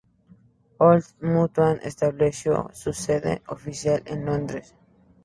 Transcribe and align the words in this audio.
Old 0.79 1.05
Mutual 1.21 1.79
estableció 1.83 2.71
su 2.73 2.91
sede 2.91 3.43
oficial 3.49 4.01
en 4.07 4.25
Londres. 4.25 4.73